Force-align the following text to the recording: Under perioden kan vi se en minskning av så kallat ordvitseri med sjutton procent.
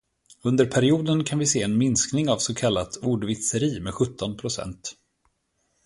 Under 0.43 0.65
perioden 0.65 1.23
kan 1.23 1.39
vi 1.39 1.45
se 1.45 1.61
en 1.61 1.77
minskning 1.77 2.29
av 2.29 2.37
så 2.37 2.55
kallat 2.55 2.97
ordvitseri 3.01 3.79
med 3.79 3.93
sjutton 3.93 4.37
procent. 4.37 4.95